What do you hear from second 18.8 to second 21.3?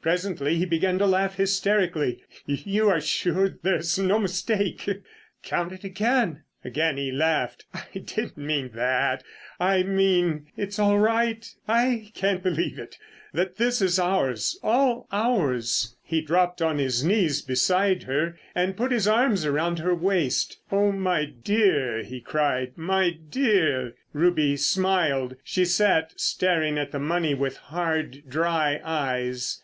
his arms around her waist. "Oh, my